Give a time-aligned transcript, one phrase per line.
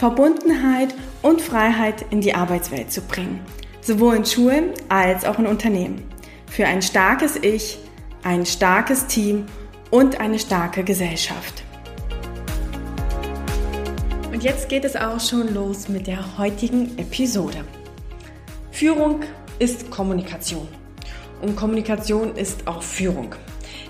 [0.00, 3.38] Verbundenheit und Freiheit in die Arbeitswelt zu bringen,
[3.82, 6.02] sowohl in Schulen als auch in Unternehmen.
[6.46, 7.78] Für ein starkes Ich,
[8.22, 9.44] ein starkes Team
[9.90, 11.64] und eine starke Gesellschaft.
[14.32, 17.62] Und jetzt geht es auch schon los mit der heutigen Episode.
[18.70, 19.20] Führung
[19.58, 20.66] ist Kommunikation
[21.42, 23.34] und Kommunikation ist auch Führung.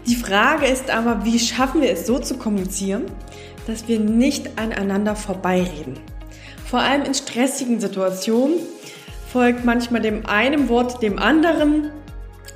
[0.09, 3.04] Die Frage ist aber, wie schaffen wir es so zu kommunizieren,
[3.66, 5.98] dass wir nicht aneinander vorbeireden.
[6.71, 8.60] Vor allem in stressigen Situationen
[9.26, 11.90] folgt manchmal dem einen Wort dem anderen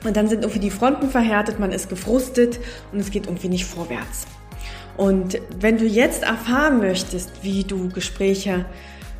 [0.04, 2.60] und dann sind irgendwie die Fronten verhärtet, man ist gefrustet
[2.92, 4.26] und es geht irgendwie nicht vorwärts.
[4.96, 8.66] Und wenn du jetzt erfahren möchtest, wie du Gespräche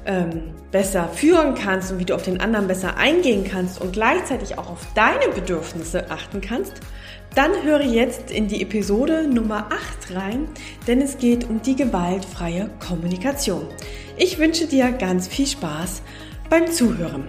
[0.06, 4.58] ähm, besser führen kannst und wie du auf den anderen besser eingehen kannst und gleichzeitig
[4.58, 6.74] auch auf deine Bedürfnisse achten kannst,
[7.34, 10.48] dann höre jetzt in die Episode Nummer 8 rein,
[10.86, 13.66] denn es geht um die gewaltfreie Kommunikation.
[14.16, 16.02] Ich wünsche dir ganz viel Spaß
[16.48, 17.24] beim Zuhören.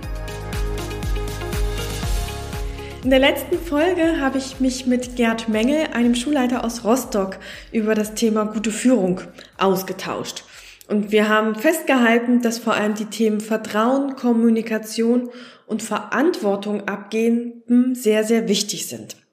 [3.04, 7.38] In der letzten Folge habe ich mich mit Gerd Mengel, einem Schulleiter aus Rostock,
[7.72, 9.22] über das Thema gute Führung
[9.58, 10.44] ausgetauscht.
[10.88, 15.30] Und wir haben festgehalten, dass vor allem die Themen Vertrauen, Kommunikation
[15.66, 17.64] und Verantwortung abgeben
[17.96, 19.25] sehr, sehr wichtig sind.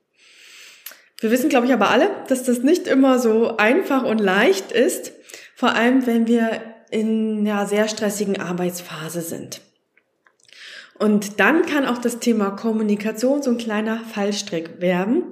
[1.22, 5.12] Wir wissen, glaube ich, aber alle, dass das nicht immer so einfach und leicht ist,
[5.54, 9.60] vor allem wenn wir in einer sehr stressigen Arbeitsphase sind.
[10.98, 15.22] Und dann kann auch das Thema Kommunikation so ein kleiner Fallstrick werden.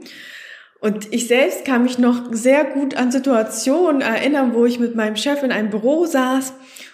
[0.78, 5.16] Und ich selbst kann mich noch sehr gut an Situationen erinnern, wo ich mit meinem
[5.16, 6.52] Chef in einem Büro saß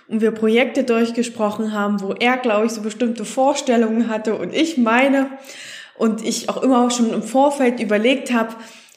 [0.09, 4.79] und wir Projekte durchgesprochen haben, wo er, glaube ich, so bestimmte Vorstellungen hatte und ich
[4.79, 5.29] meine.
[5.97, 8.55] Und ich auch immer schon im Vorfeld überlegt habe,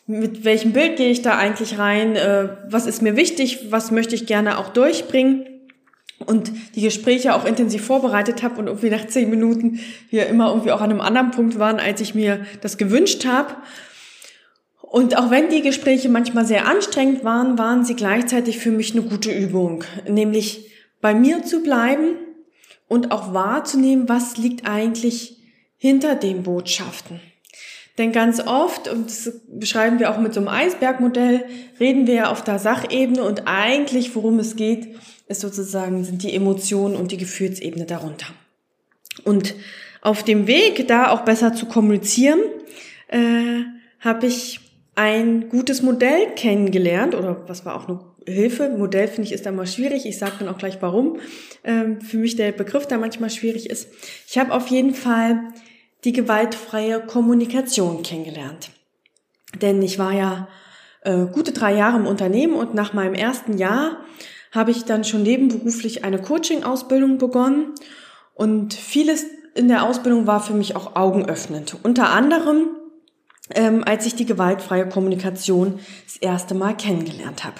[0.09, 4.15] mit welchem Bild gehe ich da eigentlich rein, äh, was ist mir wichtig, was möchte
[4.15, 5.45] ich gerne auch durchbringen
[6.25, 10.71] und die Gespräche auch intensiv vorbereitet habe und irgendwie nach zehn Minuten wir immer irgendwie
[10.71, 13.55] auch an einem anderen Punkt waren, als ich mir das gewünscht habe.
[14.81, 19.03] Und auch wenn die Gespräche manchmal sehr anstrengend waren, waren sie gleichzeitig für mich eine
[19.03, 20.71] gute Übung, nämlich
[21.01, 22.15] bei mir zu bleiben
[22.87, 25.37] und auch wahrzunehmen, was liegt eigentlich
[25.77, 27.21] hinter den Botschaften.
[27.99, 31.43] Denn ganz oft, und das beschreiben wir auch mit so einem Eisbergmodell,
[31.81, 34.95] reden wir ja auf der Sachebene und eigentlich, worum es geht,
[35.27, 38.27] ist sozusagen, sind die Emotionen und die Gefühlsebene darunter.
[39.25, 39.53] Und
[40.01, 42.39] auf dem Weg, da auch besser zu kommunizieren,
[43.09, 43.63] äh,
[43.99, 44.61] habe ich
[44.95, 48.69] ein gutes Modell kennengelernt, oder was war auch eine Hilfe.
[48.69, 50.05] Modell finde ich ist da mal schwierig.
[50.05, 51.17] Ich sage dann auch gleich, warum
[51.65, 53.89] ähm, für mich der Begriff da manchmal schwierig ist.
[54.25, 55.51] Ich habe auf jeden Fall
[56.03, 58.69] die gewaltfreie Kommunikation kennengelernt.
[59.61, 60.47] Denn ich war ja
[61.01, 63.97] äh, gute drei Jahre im Unternehmen und nach meinem ersten Jahr
[64.51, 67.73] habe ich dann schon nebenberuflich eine Coaching-Ausbildung begonnen
[68.33, 71.75] und vieles in der Ausbildung war für mich auch augenöffnend.
[71.83, 72.69] Unter anderem,
[73.53, 77.57] ähm, als ich die gewaltfreie Kommunikation das erste Mal kennengelernt habe.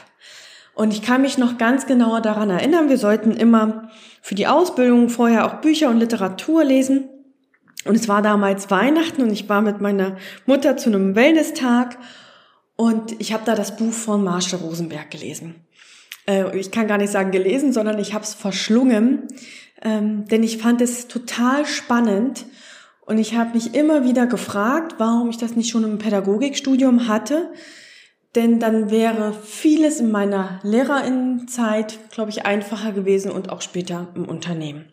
[0.75, 3.89] Und ich kann mich noch ganz genauer daran erinnern, wir sollten immer
[4.22, 7.09] für die Ausbildung vorher auch Bücher und Literatur lesen.
[7.85, 11.97] Und es war damals Weihnachten und ich war mit meiner Mutter zu einem Wellness-Tag
[12.75, 15.67] und ich habe da das Buch von Marshall Rosenberg gelesen.
[16.28, 19.28] Äh, ich kann gar nicht sagen gelesen, sondern ich habe es verschlungen,
[19.81, 22.45] ähm, denn ich fand es total spannend
[23.01, 27.51] und ich habe mich immer wieder gefragt, warum ich das nicht schon im Pädagogikstudium hatte.
[28.35, 34.26] Denn dann wäre vieles in meiner Lehrerinnenzeit, glaube ich, einfacher gewesen und auch später im
[34.26, 34.85] Unternehmen.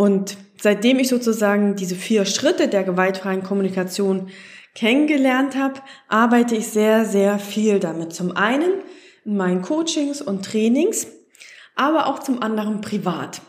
[0.00, 4.30] Und seitdem ich sozusagen diese vier Schritte der gewaltfreien Kommunikation
[4.74, 5.74] kennengelernt habe,
[6.08, 8.14] arbeite ich sehr, sehr viel damit.
[8.14, 8.72] Zum einen
[9.26, 11.06] in meinen Coachings und Trainings,
[11.76, 13.42] aber auch zum anderen privat,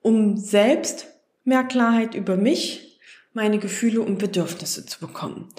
[0.00, 1.08] um selbst
[1.44, 2.98] mehr Klarheit über mich,
[3.34, 5.50] meine Gefühle und Bedürfnisse zu bekommen.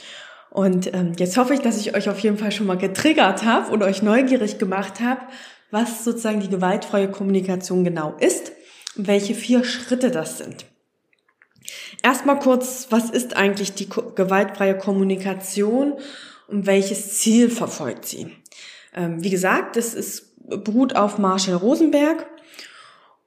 [0.50, 3.72] Und ähm, jetzt hoffe ich, dass ich euch auf jeden Fall schon mal getriggert habe
[3.72, 5.22] und euch neugierig gemacht habe,
[5.69, 8.54] was sozusagen die gewaltfreie Kommunikation genau ist
[9.07, 10.66] welche vier Schritte das sind.
[12.04, 15.94] Erstmal kurz, was ist eigentlich die gewaltfreie Kommunikation
[16.48, 18.31] und welches Ziel verfolgt sie?
[18.96, 22.25] Ähm, wie gesagt, es ist, beruht auf Marshall Rosenberg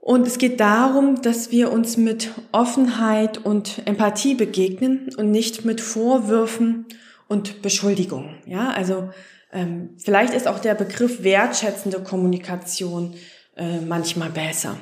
[0.00, 5.80] Und es geht darum, dass wir uns mit Offenheit und Empathie begegnen und nicht mit
[5.80, 6.86] Vorwürfen
[7.28, 8.34] und Beschuldigungen.
[8.44, 9.10] Ja, also
[9.52, 13.14] ähm, vielleicht ist auch der Begriff wertschätzende Kommunikation
[13.56, 14.76] äh, manchmal besser.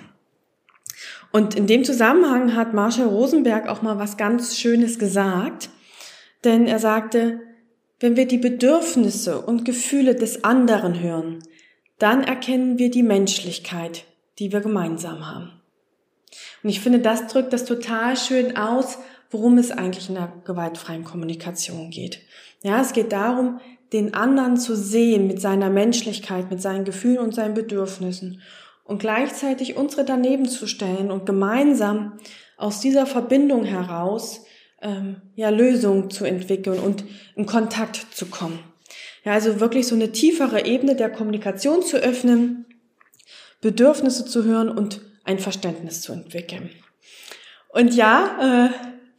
[1.32, 5.70] Und in dem Zusammenhang hat Marshall Rosenberg auch mal was ganz Schönes gesagt,
[6.44, 7.40] denn er sagte,
[8.00, 11.40] wenn wir die Bedürfnisse und Gefühle des anderen hören,
[11.98, 14.04] dann erkennen wir die Menschlichkeit,
[14.38, 15.52] die wir gemeinsam haben.
[16.62, 18.98] Und ich finde, das drückt das total schön aus,
[19.30, 22.20] worum es eigentlich in der gewaltfreien Kommunikation geht.
[22.62, 23.60] Ja, es geht darum,
[23.92, 28.40] den anderen zu sehen mit seiner Menschlichkeit, mit seinen Gefühlen und seinen Bedürfnissen
[28.90, 32.18] und gleichzeitig unsere daneben zu stellen und gemeinsam
[32.56, 34.44] aus dieser Verbindung heraus
[34.82, 37.04] ähm, ja Lösungen zu entwickeln und
[37.36, 38.58] in Kontakt zu kommen.
[39.24, 42.66] Ja, also wirklich so eine tiefere Ebene der Kommunikation zu öffnen,
[43.60, 46.70] Bedürfnisse zu hören und ein Verständnis zu entwickeln.
[47.68, 48.70] Und ja, äh,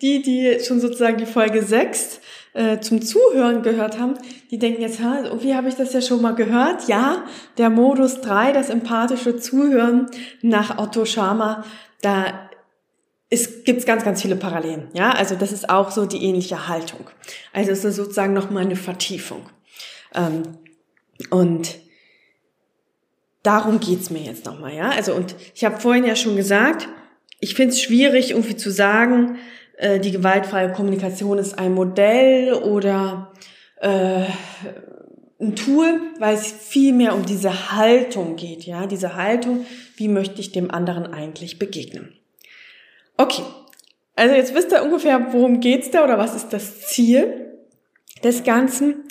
[0.02, 2.20] die, die schon sozusagen die Folge 6
[2.54, 4.16] äh, zum Zuhören gehört haben,
[4.50, 6.88] die denken jetzt, ha, irgendwie habe ich das ja schon mal gehört.
[6.88, 7.26] Ja,
[7.58, 10.08] der Modus 3, das empathische Zuhören
[10.42, 11.64] nach Otto Schama,
[12.02, 12.50] da
[13.34, 14.90] es gibt ganz, ganz viele Parallelen.
[14.94, 17.10] Ja, also das ist auch so die ähnliche Haltung.
[17.54, 19.50] Also es ist sozusagen nochmal eine Vertiefung.
[20.14, 20.44] Ähm,
[21.30, 21.78] und
[23.42, 24.90] darum geht's mir jetzt nochmal, ja.
[24.90, 26.90] Also, und ich habe vorhin ja schon gesagt,
[27.40, 29.38] ich finde es schwierig, irgendwie zu sagen,
[29.82, 33.32] äh, die gewaltfreie Kommunikation ist ein Modell oder
[33.78, 34.26] äh,
[35.40, 40.40] ein Tool, weil es viel mehr um diese Haltung geht, ja, diese Haltung, wie möchte
[40.40, 42.14] ich dem anderen eigentlich begegnen.
[43.18, 43.42] Okay,
[44.16, 47.58] also jetzt wisst ihr ungefähr, worum geht's da oder was ist das Ziel
[48.24, 49.06] des Ganzen.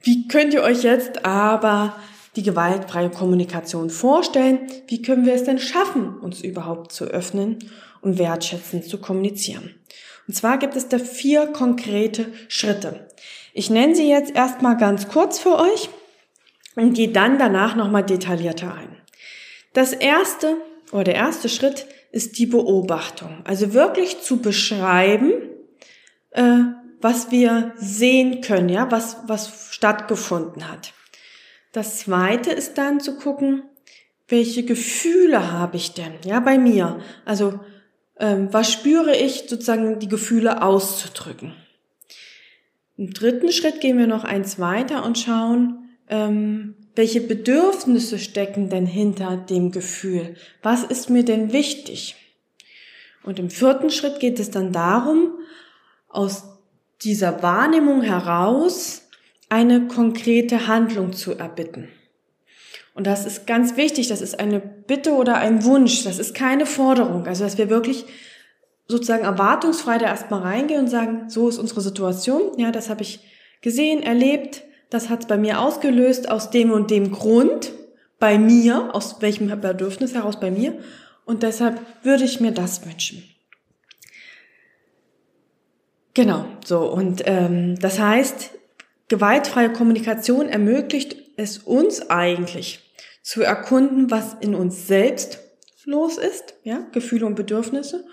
[0.00, 1.94] Wie könnt ihr euch jetzt aber
[2.36, 4.60] die gewaltfreie Kommunikation vorstellen?
[4.86, 7.58] Wie können wir es denn schaffen, uns überhaupt zu öffnen
[8.00, 9.74] und wertschätzend zu kommunizieren?
[10.26, 13.08] Und zwar gibt es da vier konkrete Schritte.
[13.52, 15.88] Ich nenne sie jetzt erstmal ganz kurz für euch
[16.74, 18.96] und gehe dann danach nochmal detaillierter ein.
[19.72, 20.56] Das erste
[20.92, 23.42] oder der erste Schritt ist die Beobachtung.
[23.44, 25.32] Also wirklich zu beschreiben,
[26.30, 26.58] äh,
[27.00, 30.92] was wir sehen können, ja, was, was stattgefunden hat.
[31.72, 33.62] Das zweite ist dann zu gucken,
[34.28, 37.00] welche Gefühle habe ich denn, ja, bei mir?
[37.24, 37.60] Also
[38.18, 41.54] ähm, was spüre ich, sozusagen die Gefühle auszudrücken.
[42.96, 48.86] Im dritten Schritt gehen wir noch eins weiter und schauen, ähm, welche Bedürfnisse stecken denn
[48.86, 50.34] hinter dem Gefühl?
[50.62, 52.16] Was ist mir denn wichtig?
[53.22, 55.32] Und im vierten Schritt geht es dann darum,
[56.08, 56.44] aus
[57.02, 59.08] dieser Wahrnehmung heraus
[59.50, 61.88] eine konkrete Handlung zu erbitten.
[62.96, 66.64] Und das ist ganz wichtig, das ist eine Bitte oder ein Wunsch, das ist keine
[66.64, 67.26] Forderung.
[67.26, 68.06] Also, dass wir wirklich
[68.88, 73.20] sozusagen erwartungsfrei da erstmal reingehen und sagen, so ist unsere Situation, ja, das habe ich
[73.60, 77.72] gesehen, erlebt, das hat es bei mir ausgelöst aus dem und dem Grund,
[78.18, 80.78] bei mir, aus welchem Bedürfnis heraus bei mir,
[81.26, 83.22] und deshalb würde ich mir das wünschen.
[86.14, 88.52] Genau, so, und ähm, das heißt,
[89.08, 92.85] gewaltfreie Kommunikation ermöglicht es uns eigentlich,
[93.26, 95.40] zu erkunden, was in uns selbst
[95.84, 98.06] los ist, ja, Gefühle und Bedürfnisse.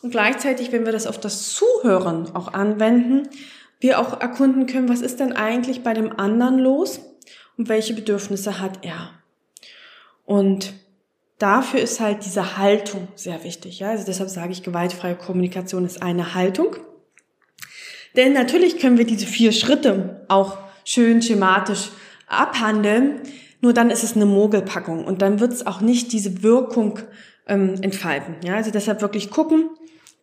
[0.00, 3.28] Und gleichzeitig, wenn wir das auf das Zuhören auch anwenden,
[3.80, 7.00] wir auch erkunden können, was ist denn eigentlich bei dem anderen los
[7.58, 9.10] und welche Bedürfnisse hat er.
[10.24, 10.72] Und
[11.38, 13.80] dafür ist halt diese Haltung sehr wichtig.
[13.80, 13.90] Ja?
[13.90, 16.76] Also deshalb sage ich, gewaltfreie Kommunikation ist eine Haltung.
[18.14, 21.90] Denn natürlich können wir diese vier Schritte auch schön schematisch
[22.28, 23.22] abhandeln.
[23.60, 26.98] Nur dann ist es eine Mogelpackung und dann wird es auch nicht diese Wirkung
[27.46, 28.36] ähm, entfalten.
[28.44, 29.70] Ja, also deshalb wirklich gucken,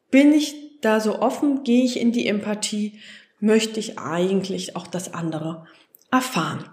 [0.10, 3.00] bin ich da so offen, gehe ich in die Empathie,
[3.40, 5.66] möchte ich eigentlich auch das andere
[6.12, 6.66] erfahren.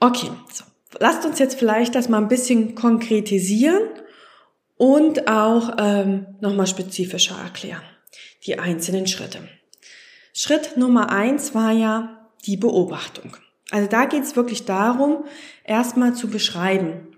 [0.00, 0.64] Okay, so.
[0.98, 3.82] lasst uns jetzt vielleicht das mal ein bisschen konkretisieren
[4.76, 7.82] und auch ähm, nochmal spezifischer erklären,
[8.44, 9.48] die einzelnen Schritte.
[10.34, 13.36] Schritt Nummer eins war ja die Beobachtung.
[13.70, 15.24] Also da geht es wirklich darum,
[15.64, 17.08] erstmal zu beschreiben,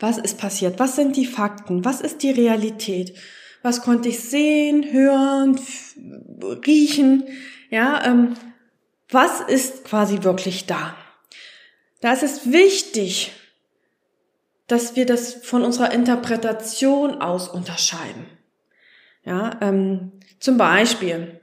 [0.00, 3.16] was ist passiert, was sind die Fakten, was ist die Realität,
[3.62, 5.60] was konnte ich sehen, hören,
[6.66, 7.24] riechen,
[7.70, 8.34] ja, ähm,
[9.10, 10.94] was ist quasi wirklich da.
[12.00, 13.32] Da ist es wichtig,
[14.66, 18.26] dass wir das von unserer Interpretation aus unterscheiden.
[19.24, 21.40] Ja, ähm, zum Beispiel,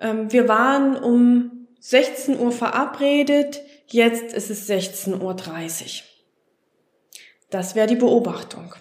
[0.00, 6.04] ähm, wir waren um 16 Uhr verabredet, jetzt ist es 16.30 Uhr.
[7.50, 8.72] Das wäre die Beobachtung.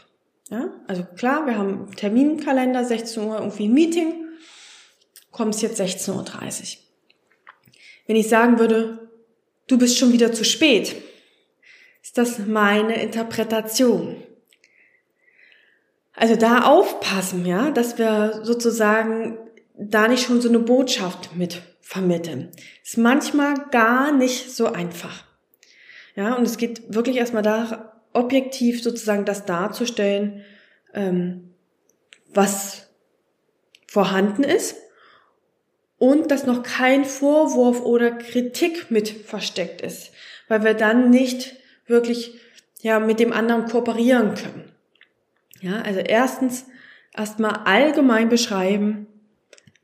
[0.51, 4.25] Ja, also klar, wir haben Terminkalender, 16 Uhr irgendwie ein Meeting,
[5.31, 6.11] kommst jetzt 16.30
[6.75, 6.81] Uhr.
[8.05, 9.09] Wenn ich sagen würde,
[9.65, 10.95] du bist schon wieder zu spät,
[12.03, 14.21] ist das meine Interpretation.
[16.13, 19.39] Also da aufpassen, ja, dass wir sozusagen
[19.75, 22.51] da nicht schon so eine Botschaft mit vermitteln.
[22.85, 25.25] Ist manchmal gar nicht so einfach.
[26.15, 30.45] Ja, und es geht wirklich erstmal da, objektiv sozusagen das darzustellen,
[30.93, 31.53] ähm,
[32.33, 32.87] was
[33.87, 34.77] vorhanden ist
[35.97, 40.11] und dass noch kein Vorwurf oder Kritik mit versteckt ist,
[40.47, 41.57] weil wir dann nicht
[41.87, 42.39] wirklich
[42.81, 44.71] ja mit dem anderen kooperieren können.
[45.59, 46.67] Ja, also erstens
[47.13, 49.07] erstmal allgemein beschreiben,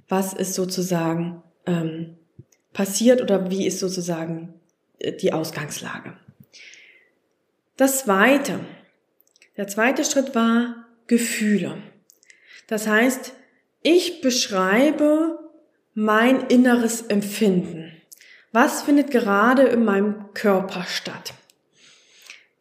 [0.07, 2.17] was ist sozusagen ähm,
[2.73, 4.53] passiert oder wie ist sozusagen
[4.99, 6.13] äh, die Ausgangslage.
[7.75, 8.59] Das zweite,
[9.55, 11.77] der zweite Schritt war Gefühle.
[12.67, 13.33] Das heißt,
[13.83, 15.37] ich beschreibe
[15.93, 17.93] mein inneres Empfinden.
[18.51, 21.33] Was findet gerade in meinem Körper statt?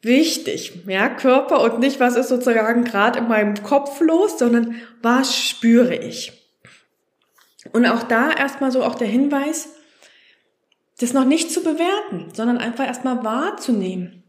[0.06, 5.36] wichtig, ja, Körper und nicht, was ist sozusagen gerade in meinem Kopf los, sondern was
[5.36, 6.35] spüre ich.
[7.72, 9.70] Und auch da erstmal so auch der Hinweis,
[10.98, 14.22] das noch nicht zu bewerten, sondern einfach erstmal wahrzunehmen.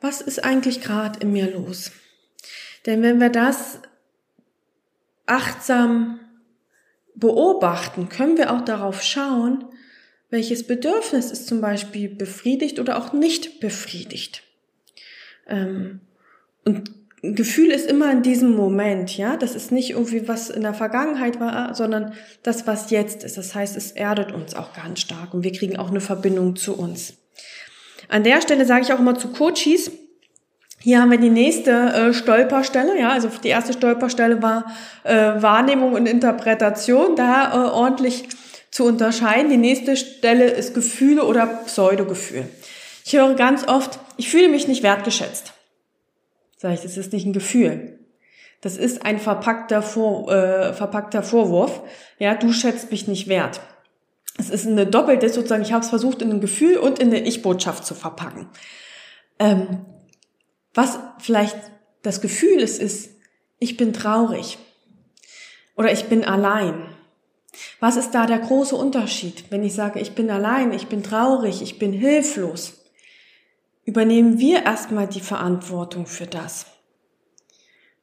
[0.00, 1.92] Was ist eigentlich gerade in mir los?
[2.86, 3.78] Denn wenn wir das
[5.26, 6.20] achtsam
[7.14, 9.64] beobachten, können wir auch darauf schauen,
[10.30, 14.42] welches Bedürfnis ist zum Beispiel befriedigt oder auch nicht befriedigt.
[15.46, 16.00] Ähm,
[16.64, 16.90] und
[17.22, 19.36] Gefühl ist immer in diesem Moment, ja.
[19.36, 23.38] Das ist nicht irgendwie was in der Vergangenheit war, sondern das, was jetzt ist.
[23.38, 26.76] Das heißt, es erdet uns auch ganz stark und wir kriegen auch eine Verbindung zu
[26.76, 27.14] uns.
[28.08, 29.92] An der Stelle sage ich auch immer zu Coaches,
[30.80, 34.64] hier haben wir die nächste äh, Stolperstelle, ja, also die erste Stolperstelle war
[35.04, 38.24] äh, Wahrnehmung und Interpretation, da äh, ordentlich
[38.72, 39.48] zu unterscheiden.
[39.48, 42.48] Die nächste Stelle ist Gefühle oder Pseudogefühl.
[43.04, 45.51] Ich höre ganz oft, ich fühle mich nicht wertgeschätzt.
[46.62, 47.98] Sag ich, das ist nicht ein Gefühl.
[48.60, 51.82] Das ist ein verpackter, Vor, äh, verpackter Vorwurf.
[52.20, 53.60] Ja, du schätzt mich nicht wert.
[54.38, 57.26] Es ist eine doppelte, sozusagen, ich habe es versucht, in ein Gefühl und in eine
[57.26, 58.48] Ich-Botschaft zu verpacken.
[59.40, 59.84] Ähm,
[60.72, 61.56] was vielleicht
[62.02, 63.10] das Gefühl ist, ist,
[63.58, 64.56] ich bin traurig
[65.76, 66.86] oder ich bin allein.
[67.80, 71.60] Was ist da der große Unterschied, wenn ich sage, ich bin allein, ich bin traurig,
[71.60, 72.81] ich bin hilflos?
[73.84, 76.66] Übernehmen wir erstmal die Verantwortung für das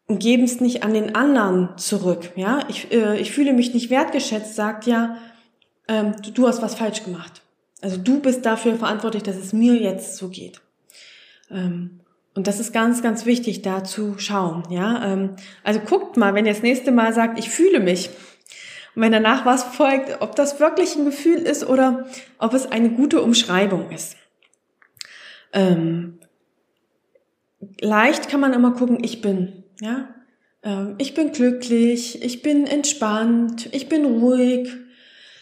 [0.07, 2.31] und geben es nicht an den anderen zurück.
[2.35, 5.17] Ja, ich, äh, ich fühle mich nicht wertgeschätzt, sagt ja,
[5.87, 7.43] ähm, du, du hast was falsch gemacht.
[7.81, 10.61] Also du bist dafür verantwortlich, dass es mir jetzt so geht.
[11.51, 12.01] Ähm,
[12.35, 14.63] und das ist ganz, ganz wichtig, da zu schauen.
[14.69, 18.09] Ja, ähm, also guckt mal, wenn ihr das nächste Mal sagt, ich fühle mich.
[18.95, 22.07] Und wenn danach was folgt, ob das wirklich ein Gefühl ist oder
[22.39, 24.15] ob es eine gute Umschreibung ist.
[25.53, 26.19] Ähm,
[27.79, 30.13] leicht kann man immer gucken, ich bin, ja.
[30.63, 34.69] Ähm, ich bin glücklich, ich bin entspannt, ich bin ruhig,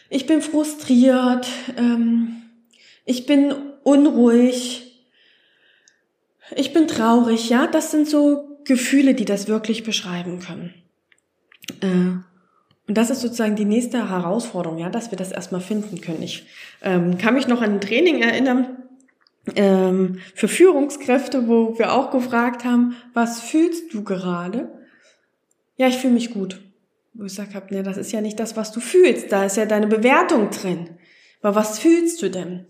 [0.10, 1.48] ich bin frustriert,
[1.78, 2.42] ähm,
[3.06, 5.06] ich bin unruhig,
[6.56, 7.68] ich bin traurig, ja.
[7.68, 10.74] Das sind so Gefühle, die das wirklich beschreiben können.
[11.82, 12.24] Äh,
[12.88, 16.24] und das ist sozusagen die nächste Herausforderung, ja, dass wir das erstmal finden können.
[16.24, 16.46] Ich
[16.82, 18.78] ähm, kann mich noch an ein Training erinnern,
[19.56, 24.70] ähm, für Führungskräfte, wo wir auch gefragt haben, was fühlst du gerade?
[25.78, 26.62] Ja, ich fühle mich gut.
[27.14, 29.58] Wo ich gesagt habe, ne, das ist ja nicht das, was du fühlst, da ist
[29.58, 30.98] ja deine Bewertung drin.
[31.42, 32.66] Aber was fühlst du denn?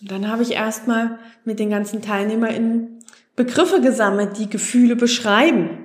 [0.00, 2.98] Und dann habe ich erstmal mit den ganzen TeilnehmerInnen
[3.36, 5.84] Begriffe gesammelt, die Gefühle beschreiben.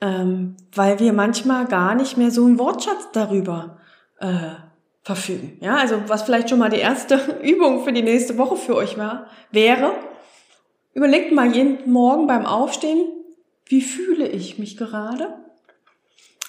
[0.00, 3.78] Ähm, weil wir manchmal gar nicht mehr so einen Wortschatz darüber
[4.18, 4.50] äh,
[5.04, 5.58] verfügen.
[5.60, 8.98] Ja, also was vielleicht schon mal die erste Übung für die nächste Woche für euch
[8.98, 9.92] war, wäre,
[10.94, 13.06] überlegt mal jeden Morgen beim Aufstehen,
[13.66, 15.34] wie fühle ich mich gerade?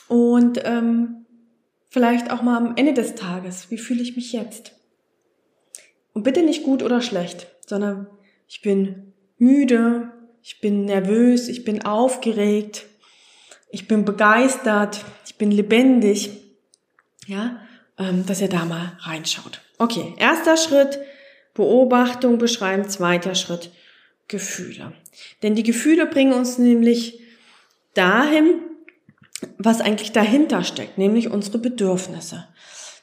[0.07, 1.25] Und ähm,
[1.89, 4.73] vielleicht auch mal am Ende des Tages, wie fühle ich mich jetzt?
[6.13, 8.07] Und bitte nicht gut oder schlecht, sondern
[8.47, 12.85] ich bin müde, ich bin nervös, ich bin aufgeregt,
[13.69, 16.31] ich bin begeistert, ich bin lebendig.
[17.27, 17.59] Ja,
[17.97, 19.61] dass ihr da mal reinschaut.
[19.77, 20.99] Okay, erster Schritt,
[21.53, 23.71] Beobachtung beschreiben, zweiter Schritt,
[24.27, 24.93] Gefühle.
[25.43, 27.21] Denn die Gefühle bringen uns nämlich
[27.93, 28.59] dahin,
[29.57, 32.47] was eigentlich dahinter steckt, nämlich unsere Bedürfnisse.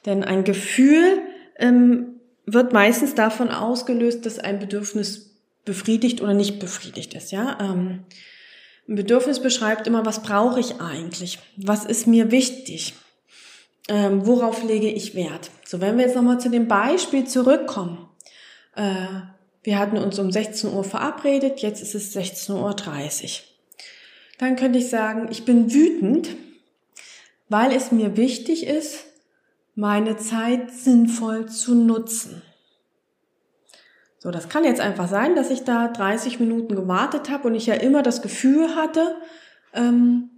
[0.05, 1.23] Denn ein Gefühl
[1.57, 7.31] ähm, wird meistens davon ausgelöst, dass ein Bedürfnis befriedigt oder nicht befriedigt ist.
[7.31, 8.05] Ja, ähm,
[8.89, 11.39] Ein Bedürfnis beschreibt immer, was brauche ich eigentlich?
[11.57, 12.95] Was ist mir wichtig?
[13.89, 15.51] Ähm, worauf lege ich Wert?
[15.67, 18.09] So, wenn wir jetzt nochmal zu dem Beispiel zurückkommen.
[18.77, 19.07] Äh,
[19.65, 23.45] wir hatten uns um 16 Uhr verabredet, jetzt ist es 16.30 Uhr.
[24.39, 26.31] Dann könnte ich sagen, ich bin wütend,
[27.49, 29.05] weil es mir wichtig ist,
[29.75, 32.43] meine Zeit sinnvoll zu nutzen.
[34.19, 37.67] So, das kann jetzt einfach sein, dass ich da 30 Minuten gewartet habe und ich
[37.67, 39.17] ja immer das Gefühl hatte,
[39.75, 40.31] ähm,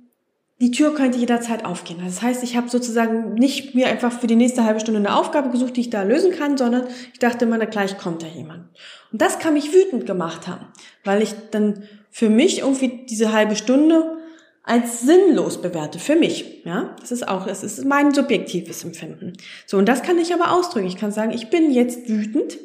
[0.61, 2.00] die Tür könnte jederzeit aufgehen.
[2.04, 5.50] Das heißt, ich habe sozusagen nicht mir einfach für die nächste halbe Stunde eine Aufgabe
[5.50, 8.68] gesucht, die ich da lösen kann, sondern ich dachte immer, na gleich kommt da jemand.
[9.12, 10.66] Und das kann mich wütend gemacht haben,
[11.02, 14.18] weil ich dann für mich irgendwie diese halbe Stunde
[14.62, 16.62] als sinnlos bewerte für mich.
[16.64, 19.32] Ja, das ist auch, es ist mein subjektives Empfinden.
[19.66, 20.87] So und das kann ich aber ausdrücken.
[20.87, 22.58] Ich kann sagen, ich bin jetzt wütend,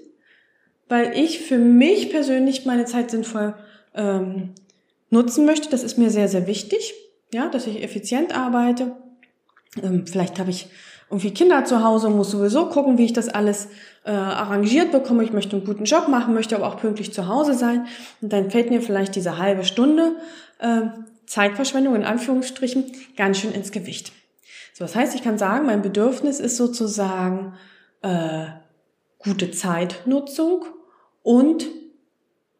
[0.88, 3.56] weil ich für mich persönlich meine Zeit sinnvoll
[3.96, 4.54] ähm,
[5.10, 5.70] nutzen möchte.
[5.70, 6.94] Das ist mir sehr sehr wichtig.
[7.32, 8.96] Ja, dass ich effizient arbeite.
[9.82, 10.70] Ähm, vielleicht habe ich
[11.10, 13.68] irgendwie Kinder zu Hause, muss sowieso gucken, wie ich das alles
[14.04, 15.24] äh, arrangiert bekomme.
[15.24, 17.88] Ich möchte einen guten Job machen, möchte aber auch pünktlich zu Hause sein.
[18.22, 20.16] Und dann fällt mir vielleicht diese halbe Stunde
[20.60, 20.82] äh,
[21.26, 24.12] Zeitverschwendung in Anführungsstrichen ganz schön ins Gewicht.
[24.74, 27.54] So, das heißt, ich kann sagen, mein Bedürfnis ist sozusagen
[28.02, 28.46] äh,
[29.20, 30.66] gute Zeitnutzung
[31.22, 31.68] und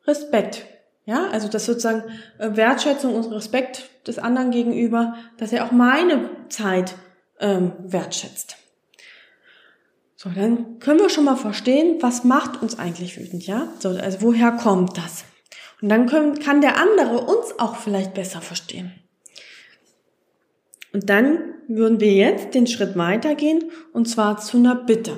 [0.06, 0.66] Respekt.
[1.06, 2.04] Ja, also das sozusagen
[2.38, 6.96] äh, Wertschätzung und Respekt des anderen gegenüber, dass er auch meine Zeit
[7.40, 8.58] ähm, wertschätzt.
[10.16, 13.72] So, dann können wir schon mal verstehen, was macht uns eigentlich wütend, ja?
[13.80, 15.24] So, also woher kommt das?
[15.82, 18.92] Und dann können, kann der andere uns auch vielleicht besser verstehen.
[20.92, 25.16] Und dann würden wir jetzt den Schritt weitergehen und zwar zu einer Bitte.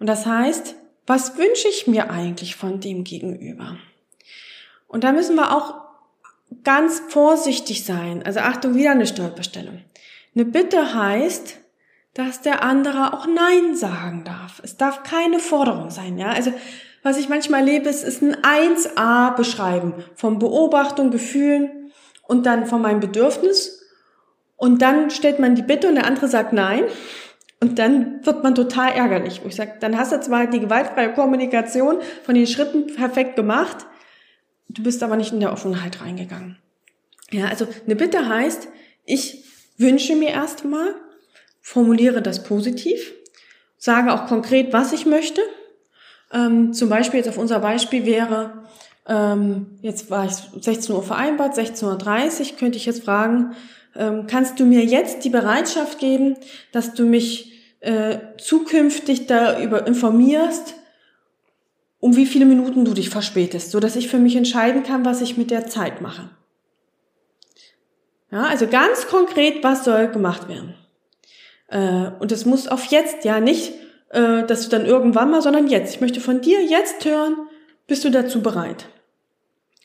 [0.00, 0.74] Und das heißt,
[1.06, 3.78] was wünsche ich mir eigentlich von dem Gegenüber?
[4.88, 5.85] Und da müssen wir auch
[6.64, 8.22] ganz vorsichtig sein.
[8.24, 9.80] Also Achtung, wieder eine Stolperstellung.
[10.34, 11.56] Eine Bitte heißt,
[12.14, 14.60] dass der andere auch Nein sagen darf.
[14.62, 16.28] Es darf keine Forderung sein, ja.
[16.28, 16.52] Also
[17.02, 21.92] was ich manchmal erlebe, ist, ist ein 1a beschreiben von Beobachtung, Gefühlen
[22.26, 23.82] und dann von meinem Bedürfnis.
[24.56, 26.84] Und dann stellt man die Bitte und der andere sagt Nein.
[27.60, 29.42] Und dann wird man total ärgerlich.
[29.42, 33.86] Wo ich sage, dann hast du zwar die gewaltfreie Kommunikation von den Schritten perfekt gemacht,
[34.68, 36.58] du bist aber nicht in der Offenheit reingegangen.
[37.30, 38.68] Ja, also eine Bitte heißt,
[39.04, 39.44] ich
[39.78, 40.94] wünsche mir erstmal,
[41.60, 43.12] formuliere das positiv,
[43.78, 45.42] sage auch konkret, was ich möchte
[46.32, 48.64] ähm, zum Beispiel jetzt auf unser Beispiel wäre,
[49.08, 53.54] ähm, jetzt war ich 16 Uhr vereinbart, 16.30 Uhr, könnte ich jetzt fragen,
[53.94, 56.36] ähm, kannst du mir jetzt die Bereitschaft geben,
[56.72, 60.74] dass du mich äh, zukünftig darüber informierst,
[61.98, 65.20] um wie viele Minuten du dich verspätest, so dass ich für mich entscheiden kann, was
[65.20, 66.30] ich mit der Zeit mache.
[68.30, 70.74] Ja, also ganz konkret, was soll gemacht werden?
[71.68, 73.72] Äh, und es muss auf jetzt ja nicht
[74.10, 75.94] äh, dass du dann irgendwann mal, sondern jetzt.
[75.94, 77.36] Ich möchte von dir jetzt hören,
[77.86, 78.86] bist du dazu bereit?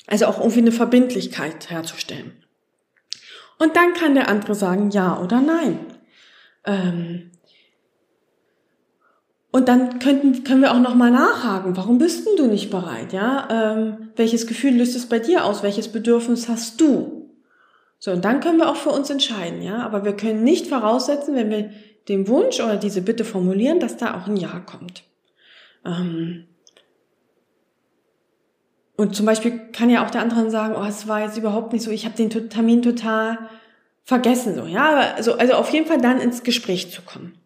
[0.08, 2.44] Also auch irgendwie eine Verbindlichkeit herzustellen.
[3.60, 5.80] Und dann kann der andere sagen ja oder nein.
[6.66, 7.31] Ähm
[9.52, 11.76] und dann könnten, können wir auch nochmal nachhaken.
[11.76, 13.12] Warum bist denn du nicht bereit?
[13.12, 15.62] Ja, ähm, welches Gefühl löst es bei dir aus?
[15.62, 17.30] Welches Bedürfnis hast du?
[18.00, 19.80] So, und dann können wir auch für uns entscheiden, ja.
[19.80, 21.70] Aber wir können nicht voraussetzen, wenn wir
[22.08, 25.04] den Wunsch oder diese Bitte formulieren, dass da auch ein Ja kommt.
[25.86, 26.46] Ähm
[28.96, 31.84] und zum Beispiel kann ja auch der andere sagen, oh, es war jetzt überhaupt nicht
[31.84, 33.38] so, ich habe den Termin total
[34.04, 37.41] vergessen, so, ja, also, also auf jeden Fall dann ins Gespräch zu kommen.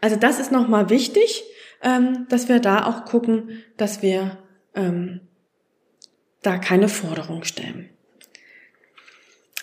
[0.00, 1.44] Also das ist nochmal wichtig,
[1.82, 4.38] ähm, dass wir da auch gucken, dass wir
[4.74, 5.20] ähm,
[6.42, 7.90] da keine Forderung stellen.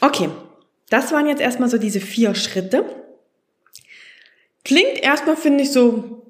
[0.01, 0.29] Okay,
[0.89, 2.85] das waren jetzt erstmal so diese vier Schritte.
[4.63, 6.27] Klingt erstmal, finde ich, so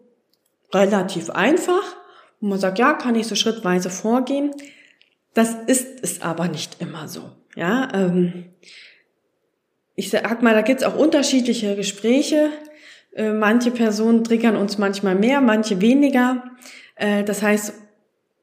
[0.73, 1.97] relativ einfach.
[2.39, 4.51] Und man sagt, ja, kann ich so schrittweise vorgehen.
[5.33, 7.31] Das ist es aber nicht immer so.
[7.55, 8.45] Ja, ähm,
[9.95, 12.51] ich sag mal, da gibt's auch unterschiedliche Gespräche.
[13.17, 16.43] Äh, manche Personen triggern uns manchmal mehr, manche weniger.
[16.95, 17.73] Äh, das heißt,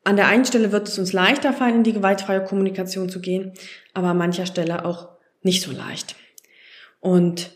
[0.03, 3.53] an der einen Stelle wird es uns leichter fallen, in die gewaltfreie Kommunikation zu gehen,
[3.95, 5.09] aber an mancher Stelle auch
[5.43, 6.17] nicht so leicht.
[7.01, 7.53] Und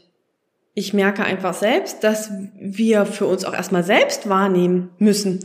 [0.75, 5.41] ich merke einfach selbst, dass wir für uns auch erstmal selbst wahrnehmen müssen,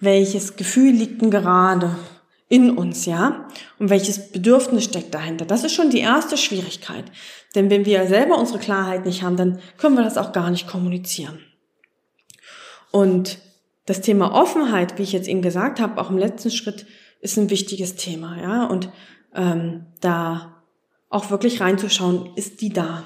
[0.00, 1.94] welches Gefühl liegt denn gerade
[2.52, 3.48] in uns, ja?
[3.78, 5.46] Und welches Bedürfnis steckt dahinter?
[5.46, 7.06] Das ist schon die erste Schwierigkeit.
[7.54, 10.68] Denn wenn wir selber unsere Klarheit nicht haben, dann können wir das auch gar nicht
[10.68, 11.38] kommunizieren.
[12.90, 13.38] Und
[13.86, 16.84] das Thema Offenheit, wie ich jetzt eben gesagt habe, auch im letzten Schritt,
[17.22, 18.66] ist ein wichtiges Thema, ja?
[18.66, 18.90] Und
[19.34, 20.62] ähm, da
[21.08, 23.04] auch wirklich reinzuschauen, ist die da?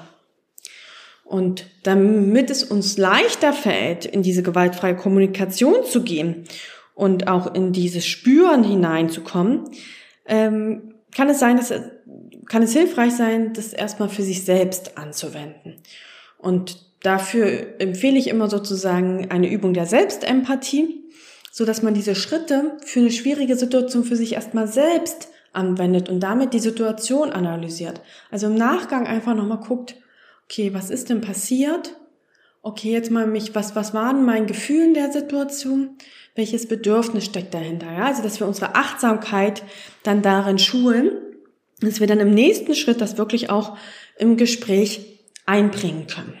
[1.23, 6.43] Und damit es uns leichter fällt, in diese gewaltfreie Kommunikation zu gehen
[6.97, 9.69] und auch in dieses Spüren hineinzukommen,
[10.25, 11.71] ähm, kann es sein, dass
[12.49, 15.75] kann es hilfreich sein, das erstmal für sich selbst anzuwenden.
[16.37, 21.03] Und dafür empfehle ich immer sozusagen eine Übung der Selbstempathie,
[21.51, 26.21] so dass man diese Schritte für eine schwierige Situation für sich erstmal selbst anwendet und
[26.21, 28.01] damit die Situation analysiert.
[28.31, 29.95] Also im Nachgang einfach nochmal guckt,
[30.45, 31.95] okay, was ist denn passiert?
[32.61, 35.97] Okay, jetzt mal mich, was, was waren mein Gefühl in der Situation?
[36.37, 37.91] Welches Bedürfnis steckt dahinter?
[37.91, 39.63] Ja, also, dass wir unsere Achtsamkeit
[40.03, 41.09] dann darin schulen,
[41.81, 43.75] dass wir dann im nächsten Schritt das wirklich auch
[44.19, 46.37] im Gespräch einbringen können.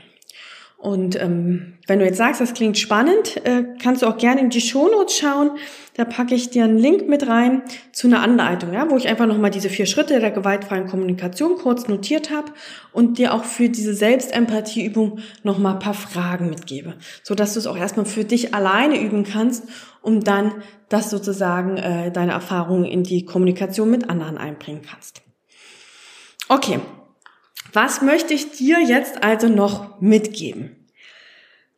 [0.77, 4.51] Und ähm, wenn du jetzt sagst, das klingt spannend, äh, kannst du auch gerne in
[4.51, 5.51] die Shownotes schauen.
[5.95, 9.25] Da packe ich dir einen Link mit rein zu einer Anleitung, ja, wo ich einfach
[9.25, 12.51] nochmal diese vier Schritte der gewaltfreien Kommunikation kurz notiert habe
[12.93, 17.65] und dir auch für diese Selbstempathieübung nochmal ein paar Fragen mitgebe, so dass du es
[17.65, 19.63] auch erstmal für dich alleine üben kannst,
[20.03, 25.23] um dann das sozusagen äh, deine Erfahrungen in die Kommunikation mit anderen einbringen kannst.
[26.49, 26.79] Okay,
[27.73, 30.87] was möchte ich dir jetzt also noch mitgeben?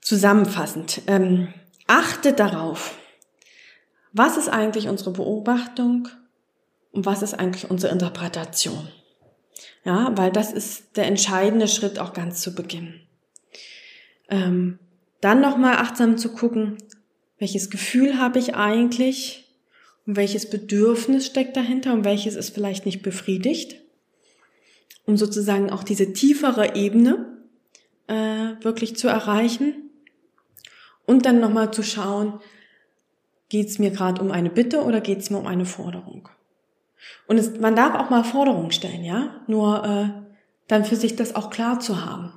[0.01, 1.53] Zusammenfassend, ähm,
[1.87, 2.97] achte darauf,
[4.13, 6.07] was ist eigentlich unsere Beobachtung
[6.91, 8.87] und was ist eigentlich unsere Interpretation.
[9.83, 13.01] Ja, weil das ist der entscheidende Schritt auch ganz zu Beginn.
[14.29, 14.79] Ähm,
[15.21, 16.77] dann nochmal achtsam zu gucken,
[17.39, 19.45] welches Gefühl habe ich eigentlich
[20.05, 23.78] und welches Bedürfnis steckt dahinter und welches ist vielleicht nicht befriedigt
[25.09, 27.25] um sozusagen auch diese tiefere Ebene
[28.05, 29.89] äh, wirklich zu erreichen.
[31.07, 32.39] Und dann nochmal zu schauen,
[33.49, 36.29] geht es mir gerade um eine Bitte oder geht es mir um eine Forderung?
[37.27, 40.09] Und es, man darf auch mal Forderungen stellen, ja, nur äh,
[40.67, 42.31] dann für sich das auch klar zu haben,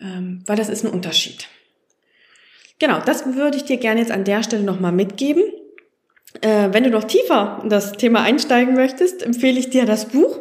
[0.00, 1.48] ähm, weil das ist ein Unterschied.
[2.78, 5.42] Genau, das würde ich dir gerne jetzt an der Stelle nochmal mitgeben.
[6.40, 10.40] Äh, wenn du noch tiefer in das Thema einsteigen möchtest, empfehle ich dir das Buch.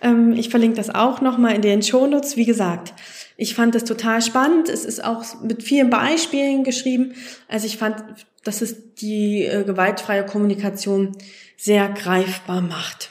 [0.00, 2.36] Ähm, ich verlinke das auch nochmal in den Shownotes.
[2.36, 2.94] Wie gesagt,
[3.36, 4.68] ich fand das total spannend.
[4.68, 7.14] Es ist auch mit vielen Beispielen geschrieben.
[7.48, 7.96] Also ich fand,
[8.42, 11.16] dass es die äh, gewaltfreie Kommunikation
[11.56, 13.10] sehr greifbar macht.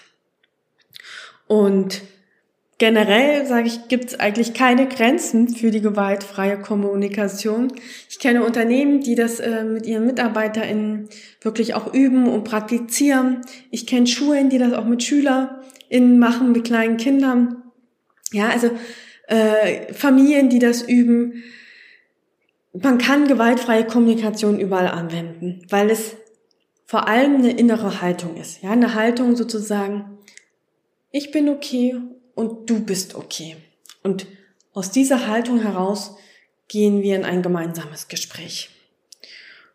[1.48, 2.02] Und
[2.84, 7.72] generell, sage ich, gibt es eigentlich keine Grenzen für die gewaltfreie Kommunikation.
[8.10, 11.08] Ich kenne Unternehmen, die das äh, mit ihren MitarbeiterInnen
[11.39, 13.39] wirklich auch üben und praktizieren.
[13.72, 17.63] Ich kenne Schulen, die das auch mit SchülerInnen machen, mit kleinen Kindern.
[18.34, 18.69] Ja, also
[19.30, 21.41] äh, Familien, die das üben.
[22.74, 26.17] Man kann gewaltfreie Kommunikation überall anwenden, weil es
[26.86, 28.62] vor allem eine innere Haltung ist.
[28.62, 30.17] Ja, eine Haltung sozusagen,
[31.12, 31.96] ich bin okay
[32.36, 33.58] und du bist okay.
[34.02, 34.28] Und
[34.74, 36.15] aus dieser Haltung heraus
[36.67, 38.69] gehen wir in ein gemeinsames Gespräch.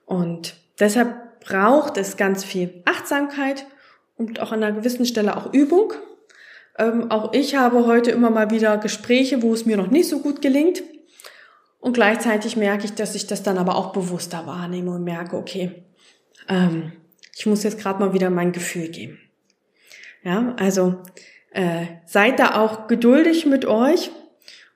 [0.06, 3.66] Und deshalb braucht es ganz viel Achtsamkeit
[4.16, 5.92] und auch an einer gewissen Stelle auch Übung.
[6.78, 10.20] Ähm, auch ich habe heute immer mal wieder Gespräche, wo es mir noch nicht so
[10.20, 10.82] gut gelingt.
[11.80, 15.84] Und gleichzeitig merke ich, dass ich das dann aber auch bewusster wahrnehme und merke, okay,
[16.48, 16.92] ähm,
[17.36, 19.18] ich muss jetzt gerade mal wieder mein Gefühl geben.
[20.24, 21.02] Ja, also
[21.58, 24.12] äh, seid da auch geduldig mit euch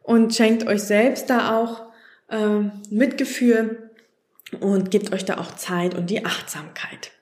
[0.03, 1.87] und schenkt euch selbst da auch
[2.29, 3.91] äh, Mitgefühl
[4.59, 7.13] und gebt euch da auch Zeit und die Achtsamkeit.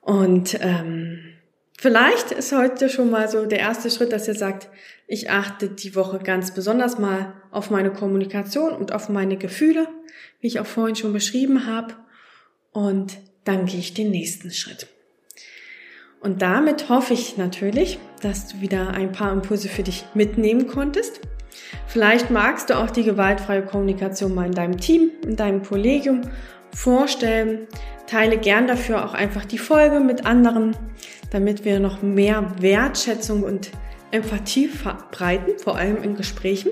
[0.00, 1.34] Und ähm,
[1.78, 4.70] vielleicht ist heute schon mal so der erste Schritt, dass ihr sagt,
[5.06, 9.88] ich achte die Woche ganz besonders mal auf meine Kommunikation und auf meine Gefühle,
[10.40, 11.94] wie ich auch vorhin schon beschrieben habe.
[12.70, 14.86] Und dann gehe ich den nächsten Schritt.
[16.22, 21.20] Und damit hoffe ich natürlich, dass du wieder ein paar Impulse für dich mitnehmen konntest.
[21.88, 26.22] Vielleicht magst du auch die gewaltfreie Kommunikation mal in deinem Team, in deinem Kollegium
[26.72, 27.66] vorstellen.
[28.06, 30.76] Teile gern dafür auch einfach die Folge mit anderen,
[31.30, 33.70] damit wir noch mehr Wertschätzung und
[34.12, 36.70] Empathie verbreiten, vor allem in Gesprächen.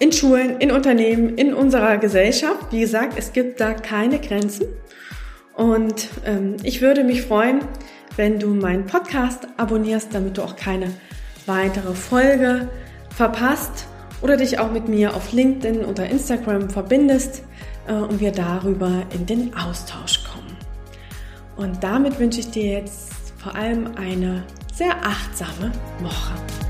[0.00, 2.72] In Schulen, in Unternehmen, in unserer Gesellschaft.
[2.72, 4.66] Wie gesagt, es gibt da keine Grenzen.
[5.54, 7.60] Und ähm, ich würde mich freuen,
[8.16, 10.92] wenn du meinen Podcast abonnierst, damit du auch keine
[11.46, 12.68] weitere Folge
[13.10, 13.86] verpasst
[14.22, 17.42] oder dich auch mit mir auf LinkedIn oder Instagram verbindest
[17.86, 20.56] äh, und wir darüber in den Austausch kommen.
[21.56, 26.69] Und damit wünsche ich dir jetzt vor allem eine sehr achtsame Woche.